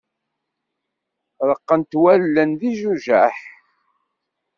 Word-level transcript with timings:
Reqqent 1.49 1.91
wallen 2.01 2.51
d 2.59 2.61
ijujaḥ. 2.71 3.37